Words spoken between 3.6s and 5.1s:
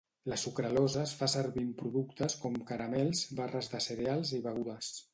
de cereals i begudes.